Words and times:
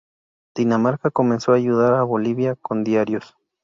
Dinamarca 0.55 1.11
comenzó 1.11 1.51
a 1.53 1.57
ayudar 1.57 1.93
a 1.93 2.01
Bolivia 2.01 2.55
con 2.55 2.83
diarios. 2.83 3.37